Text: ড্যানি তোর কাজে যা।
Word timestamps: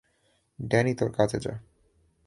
ড্যানি 0.59 0.93
তোর 0.93 1.09
কাজে 1.11 1.39
যা। 1.39 1.53